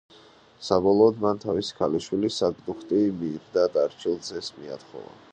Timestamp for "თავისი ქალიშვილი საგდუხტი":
1.43-3.01